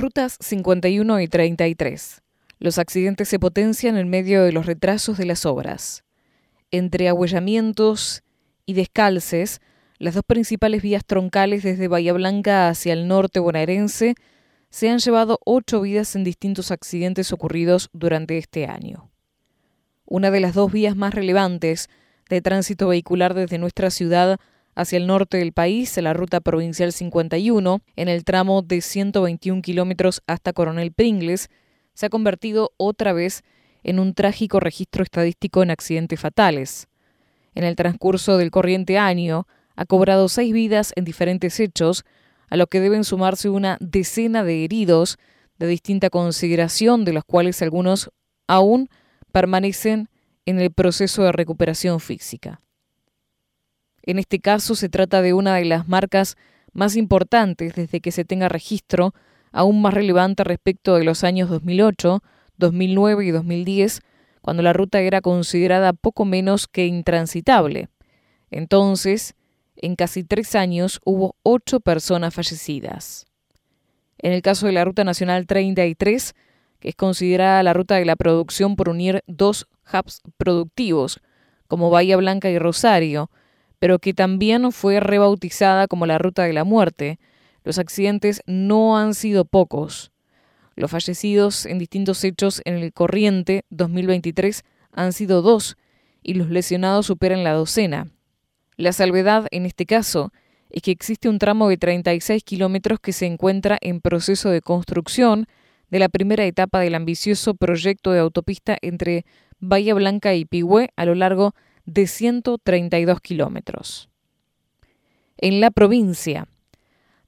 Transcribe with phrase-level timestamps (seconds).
[0.00, 2.22] Rutas 51 y 33.
[2.60, 6.04] Los accidentes se potencian en medio de los retrasos de las obras.
[6.70, 8.22] Entre ahuellamientos
[8.64, 9.60] y descalces,
[9.98, 14.14] las dos principales vías troncales desde Bahía Blanca hacia el norte bonaerense
[14.70, 19.10] se han llevado ocho vidas en distintos accidentes ocurridos durante este año.
[20.04, 21.90] Una de las dos vías más relevantes
[22.28, 24.38] de tránsito vehicular desde nuestra ciudad
[24.78, 30.22] hacia el norte del país, la ruta provincial 51, en el tramo de 121 kilómetros
[30.28, 31.48] hasta Coronel Pringles,
[31.94, 33.42] se ha convertido otra vez
[33.82, 36.86] en un trágico registro estadístico en accidentes fatales.
[37.56, 42.04] En el transcurso del corriente año, ha cobrado seis vidas en diferentes hechos,
[42.48, 45.18] a lo que deben sumarse una decena de heridos
[45.58, 48.10] de distinta consideración, de los cuales algunos
[48.46, 48.88] aún
[49.32, 50.08] permanecen
[50.46, 52.60] en el proceso de recuperación física.
[54.08, 56.38] En este caso se trata de una de las marcas
[56.72, 59.12] más importantes desde que se tenga registro,
[59.52, 62.22] aún más relevante respecto de los años 2008,
[62.56, 64.00] 2009 y 2010,
[64.40, 67.90] cuando la ruta era considerada poco menos que intransitable.
[68.50, 69.34] Entonces,
[69.76, 73.26] en casi tres años hubo ocho personas fallecidas.
[74.16, 76.34] En el caso de la Ruta Nacional 33,
[76.80, 81.20] que es considerada la ruta de la producción por unir dos hubs productivos,
[81.66, 83.30] como Bahía Blanca y Rosario,
[83.78, 87.18] pero que también fue rebautizada como la Ruta de la Muerte,
[87.64, 90.12] los accidentes no han sido pocos.
[90.74, 95.76] Los fallecidos en distintos hechos en el corriente 2023 han sido dos
[96.22, 98.08] y los lesionados superan la docena.
[98.76, 100.32] La salvedad en este caso
[100.70, 105.46] es que existe un tramo de 36 kilómetros que se encuentra en proceso de construcción
[105.90, 109.24] de la primera etapa del ambicioso proyecto de autopista entre
[109.58, 114.08] Bahía Blanca y Pigüé a lo largo de 132 kilómetros.
[115.36, 116.48] En la provincia,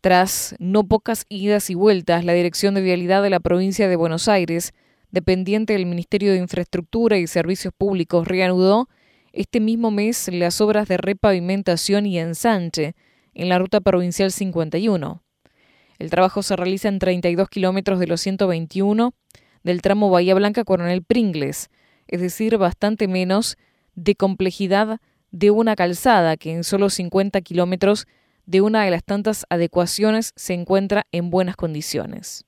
[0.00, 4.28] tras no pocas idas y vueltas, la Dirección de Vialidad de la provincia de Buenos
[4.28, 4.72] Aires,
[5.10, 8.88] dependiente del Ministerio de Infraestructura y Servicios Públicos, reanudó
[9.32, 12.94] este mismo mes las obras de repavimentación y ensanche
[13.34, 15.22] en la ruta provincial 51.
[15.98, 19.14] El trabajo se realiza en 32 kilómetros de los 121
[19.62, 21.70] del tramo Bahía Blanca Coronel Pringles,
[22.06, 23.56] es decir, bastante menos
[23.96, 25.00] de complejidad
[25.32, 28.06] de una calzada que en solo 50 kilómetros
[28.46, 32.44] de una de las tantas adecuaciones se encuentra en buenas condiciones.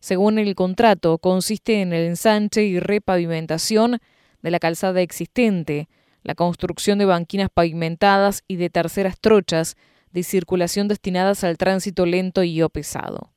[0.00, 3.98] Según el contrato, consiste en el ensanche y repavimentación
[4.42, 5.88] de la calzada existente,
[6.22, 9.76] la construcción de banquinas pavimentadas y de terceras trochas
[10.12, 13.32] de circulación destinadas al tránsito lento y o pesado.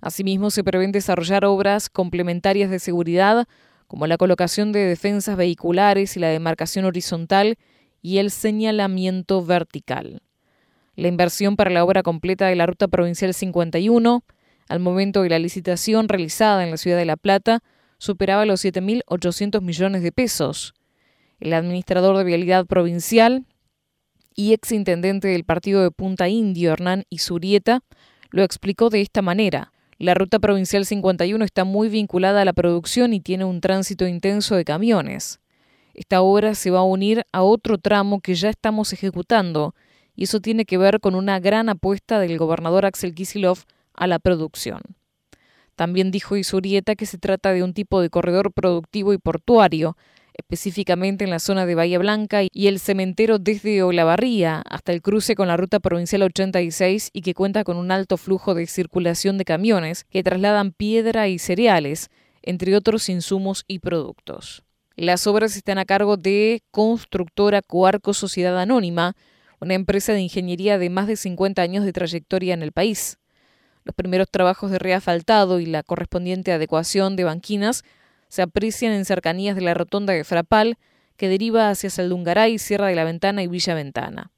[0.00, 3.46] Asimismo, se prevén desarrollar obras complementarias de seguridad,
[3.90, 7.56] como la colocación de defensas vehiculares y la demarcación horizontal
[8.00, 10.22] y el señalamiento vertical.
[10.94, 14.22] La inversión para la obra completa de la Ruta Provincial 51,
[14.68, 17.64] al momento de la licitación realizada en la ciudad de La Plata,
[17.98, 20.72] superaba los 7.800 millones de pesos.
[21.40, 23.44] El administrador de Vialidad Provincial
[24.36, 27.80] y exintendente del partido de Punta Indio, Hernán Isurieta,
[28.30, 29.72] lo explicó de esta manera.
[30.00, 34.56] La ruta provincial 51 está muy vinculada a la producción y tiene un tránsito intenso
[34.56, 35.40] de camiones.
[35.92, 39.74] Esta obra se va a unir a otro tramo que ya estamos ejecutando,
[40.16, 43.58] y eso tiene que ver con una gran apuesta del gobernador Axel Kisilov
[43.92, 44.80] a la producción.
[45.76, 49.98] También dijo Isurieta que se trata de un tipo de corredor productivo y portuario,
[50.34, 55.34] específicamente en la zona de Bahía Blanca y el cementero desde Olavarría hasta el cruce
[55.34, 59.44] con la ruta provincial 86 y que cuenta con un alto flujo de circulación de
[59.44, 62.10] camiones que trasladan piedra y cereales,
[62.42, 64.62] entre otros insumos y productos.
[64.96, 69.14] Las obras están a cargo de Constructora Coarco Sociedad Anónima,
[69.60, 73.18] una empresa de ingeniería de más de 50 años de trayectoria en el país.
[73.84, 77.82] Los primeros trabajos de reafaltado y la correspondiente adecuación de banquinas
[78.30, 80.78] se aprecian en cercanías de la rotonda de Frapal,
[81.18, 84.32] que deriva hacia Saldungaray, Sierra de la Ventana y Villa Ventana.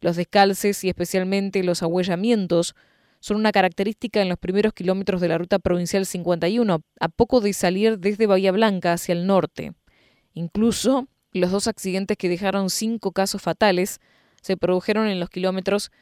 [0.00, 2.74] Los descalces y especialmente los ahuellamientos
[3.20, 7.52] son una característica en los primeros kilómetros de la ruta provincial 51, a poco de
[7.52, 9.74] salir desde Bahía Blanca hacia el norte.
[10.32, 14.00] Incluso los dos accidentes que dejaron cinco casos fatales
[14.42, 15.92] se produjeron en los kilómetros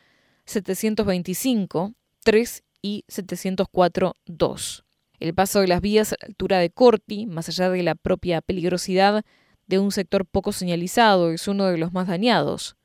[0.46, 1.92] 725
[2.22, 4.84] 3 y 704-2.
[5.20, 8.40] El paso de las vías a la altura de Corti, más allá de la propia
[8.40, 9.24] peligrosidad
[9.66, 12.76] de un sector poco señalizado, es uno de los más dañados.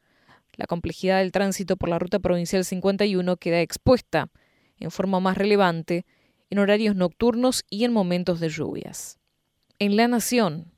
[0.55, 4.29] La complejidad del tránsito por la ruta provincial 51 queda expuesta,
[4.79, 6.05] en forma más relevante,
[6.49, 9.19] en horarios nocturnos y en momentos de lluvias.
[9.79, 10.71] En La Nación.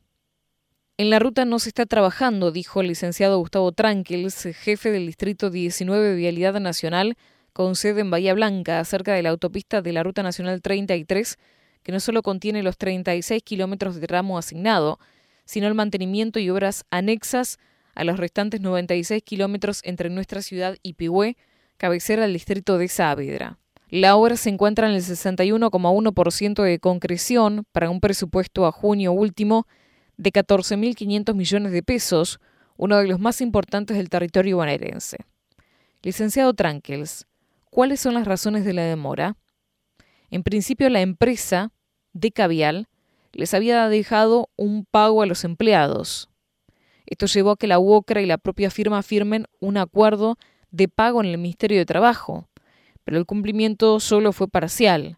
[0.97, 5.49] En la ruta no se está trabajando, dijo el licenciado Gustavo Tranquils, jefe del Distrito
[5.49, 7.17] 19 de Vialidad Nacional,
[7.55, 11.37] con sede en Bahía Blanca, cerca de la autopista de la Ruta Nacional 33,
[11.83, 14.99] que no solo contiene los 36 kilómetros de tramo asignado,
[15.45, 17.57] sino el mantenimiento y obras anexas
[17.95, 21.37] a los restantes 96 kilómetros entre nuestra ciudad y Pigüé,
[21.77, 23.57] cabecera del distrito de Saavedra.
[23.89, 29.65] La obra se encuentra en el 61,1% de concreción para un presupuesto a junio último
[30.17, 32.41] de 14.500 millones de pesos,
[32.75, 35.19] uno de los más importantes del territorio bonaerense.
[36.01, 37.25] Licenciado Trankels,
[37.75, 39.35] ¿cuáles son las razones de la demora?
[40.31, 41.73] En principio, la empresa
[42.13, 42.87] de Cavial
[43.33, 46.29] les había dejado un pago a los empleados.
[47.05, 50.37] Esto llevó a que la UOCRA y la propia firma firmen un acuerdo
[50.71, 52.47] de pago en el Ministerio de Trabajo,
[53.03, 55.17] pero el cumplimiento solo fue parcial.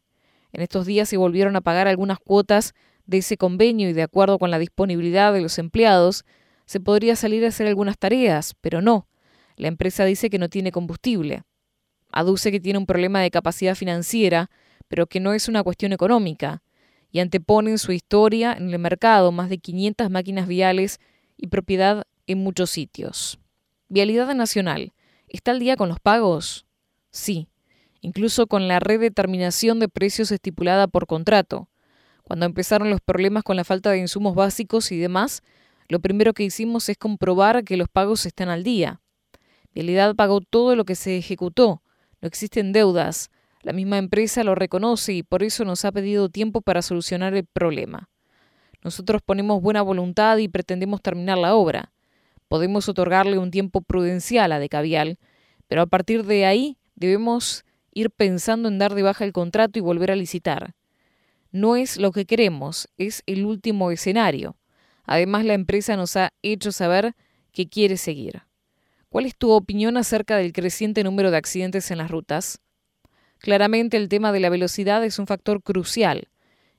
[0.51, 2.73] En estos días se volvieron a pagar algunas cuotas
[3.05, 6.25] de ese convenio y de acuerdo con la disponibilidad de los empleados,
[6.65, 9.07] se podría salir a hacer algunas tareas, pero no.
[9.57, 11.43] La empresa dice que no tiene combustible.
[12.11, 14.49] Aduce que tiene un problema de capacidad financiera,
[14.87, 16.63] pero que no es una cuestión económica,
[17.11, 20.99] y anteponen su historia en el mercado más de 500 máquinas viales
[21.37, 23.39] y propiedad en muchos sitios.
[23.89, 24.93] Vialidad Nacional.
[25.27, 26.65] ¿Está al día con los pagos?
[27.11, 27.47] Sí,
[28.01, 31.69] incluso con la redeterminación de precios estipulada por contrato.
[32.23, 35.41] Cuando empezaron los problemas con la falta de insumos básicos y demás,
[35.87, 39.01] lo primero que hicimos es comprobar que los pagos están al día.
[39.73, 41.81] Vialidad pagó todo lo que se ejecutó,
[42.27, 43.31] existen deudas,
[43.61, 47.45] la misma empresa lo reconoce y por eso nos ha pedido tiempo para solucionar el
[47.45, 48.09] problema.
[48.83, 51.91] Nosotros ponemos buena voluntad y pretendemos terminar la obra.
[52.47, 55.17] Podemos otorgarle un tiempo prudencial a Decavial,
[55.67, 59.81] pero a partir de ahí debemos ir pensando en dar de baja el contrato y
[59.81, 60.75] volver a licitar.
[61.51, 64.55] No es lo que queremos, es el último escenario.
[65.03, 67.15] Además, la empresa nos ha hecho saber
[67.51, 68.46] que quiere seguir.
[69.09, 72.59] ¿Cuál es tu opinión acerca del creciente número de accidentes en las rutas?
[73.39, 76.29] Claramente el tema de la velocidad es un factor crucial.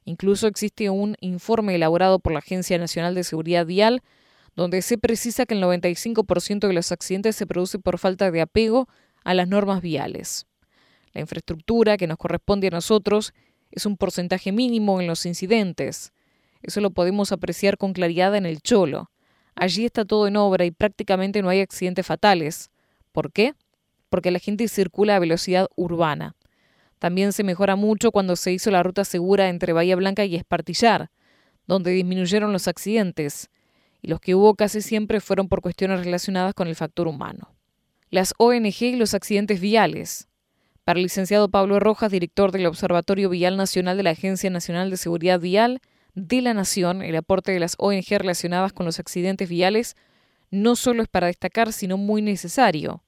[0.05, 4.03] Incluso existe un informe elaborado por la Agencia Nacional de Seguridad Vial
[4.59, 8.89] donde se precisa que el 95% de los accidentes se produce por falta de apego
[9.23, 10.47] a las normas viales.
[11.13, 13.35] La infraestructura que nos corresponde a nosotros
[13.71, 16.13] es un porcentaje mínimo en los incidentes.
[16.61, 19.13] Eso lo podemos apreciar con claridad en el Cholo.
[19.61, 22.71] Allí está todo en obra y prácticamente no hay accidentes fatales.
[23.11, 23.55] ¿Por qué?
[24.09, 26.37] Porque la gente circula a velocidad urbana.
[27.01, 31.11] También se mejora mucho cuando se hizo la ruta segura entre Bahía Blanca y Espartillar,
[31.67, 33.51] donde disminuyeron los accidentes,
[34.01, 37.55] y los que hubo casi siempre fueron por cuestiones relacionadas con el factor humano.
[38.11, 40.29] Las ONG y los accidentes viales.
[40.85, 44.97] Para el licenciado Pablo Rojas, director del Observatorio Vial Nacional de la Agencia Nacional de
[44.97, 45.81] Seguridad Vial
[46.27, 49.95] de la Nación, el aporte de las ONG relacionadas con los accidentes viales
[50.51, 53.05] no solo es para destacar, sino muy necesario.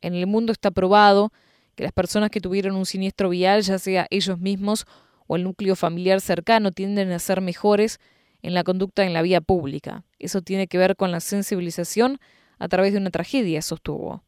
[0.00, 1.32] En el mundo está probado
[1.74, 4.84] que las personas que tuvieron un siniestro vial, ya sea ellos mismos
[5.26, 7.98] o el núcleo familiar cercano, tienden a ser mejores
[8.42, 10.04] en la conducta en la vía pública.
[10.18, 12.18] Eso tiene que ver con la sensibilización
[12.58, 14.22] a través de una tragedia, sostuvo.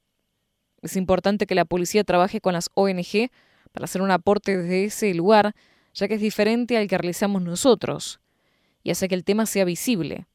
[0.83, 3.31] Es importante que la policía trabaje con las ONG
[3.73, 5.55] para hacer un aporte desde ese lugar,
[5.97, 8.21] ya que es diferente al que realizamos nosotros,
[8.83, 10.27] y hace que el tema sea visible.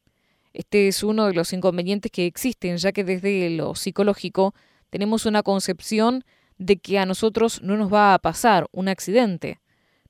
[0.54, 4.56] Este es uno de los inconvenientes que existen, ya que desde lo psicológico
[4.90, 6.26] tenemos una concepción
[6.58, 9.62] de que a nosotros no nos va a pasar un accidente,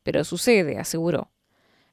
[0.04, 1.32] pero sucede, aseguró.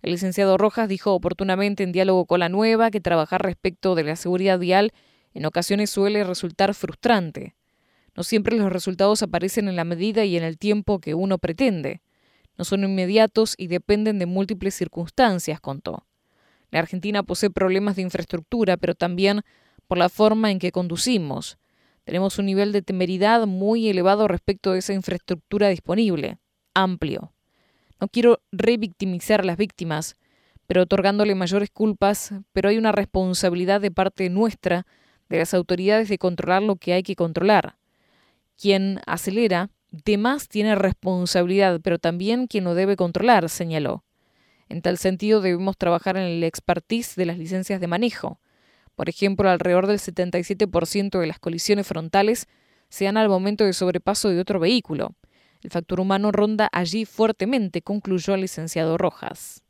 [0.03, 4.15] El licenciado Rojas dijo oportunamente en diálogo con la nueva que trabajar respecto de la
[4.15, 4.93] seguridad vial
[5.35, 7.57] en ocasiones suele resultar frustrante.
[8.17, 12.01] No siempre los resultados aparecen en la medida y en el tiempo que uno pretende.
[12.59, 16.07] No son inmediatos y dependen de múltiples circunstancias, contó.
[16.71, 19.43] La Argentina posee problemas de infraestructura, pero también
[19.87, 21.59] por la forma en que conducimos,
[22.09, 26.39] tenemos un nivel de temeridad muy elevado respecto de esa infraestructura disponible,
[26.73, 27.35] amplio.
[28.01, 30.17] No quiero revictimizar a las víctimas,
[30.67, 34.87] pero otorgándole mayores culpas, pero hay una responsabilidad de parte nuestra,
[35.29, 37.77] de las autoridades, de controlar lo que hay que controlar.
[38.57, 44.05] Quien acelera, de más tiene responsabilidad, pero también quien lo debe controlar, señaló.
[44.69, 48.39] En tal sentido, debemos trabajar en el expertise de las licencias de manejo,
[48.99, 52.49] por ejemplo, alrededor del 77% de las colisiones frontales
[52.89, 55.15] se dan al momento de sobrepaso de otro vehículo.
[55.63, 59.63] El factor humano ronda allí fuertemente, concluyó el licenciado Rojas.